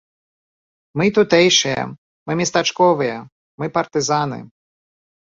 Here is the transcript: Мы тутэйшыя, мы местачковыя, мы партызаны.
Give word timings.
Мы 0.97 1.05
тутэйшыя, 1.17 1.83
мы 2.25 2.31
местачковыя, 2.41 3.17
мы 3.61 3.73
партызаны. 3.81 4.45